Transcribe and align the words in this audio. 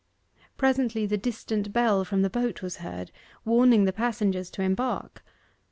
Presently 0.57 1.05
the 1.05 1.15
distant 1.15 1.71
bell 1.71 2.03
from 2.03 2.23
the 2.23 2.29
boat 2.31 2.63
was 2.63 2.77
heard, 2.77 3.11
warning 3.45 3.83
the 3.85 3.93
passengers 3.93 4.49
to 4.49 4.63
embark. 4.63 5.23